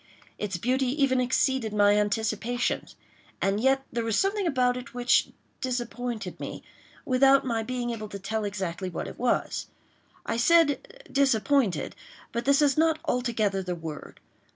[0.39, 5.29] Its beauty even exceeded my anticipations—and yet there was something about it which
[5.61, 6.63] disappointed me
[7.05, 9.67] without my being able to tell exactly what it was.
[10.25, 11.95] I said "disappointed,"
[12.31, 14.19] but this is not altogether the word.